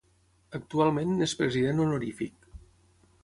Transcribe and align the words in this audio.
Actualment 0.59 1.11
n’és 1.19 1.35
president 1.43 1.83
honorífic. 1.83 2.51